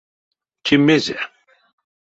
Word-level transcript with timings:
Те 0.63 0.73
мезе? 0.85 1.17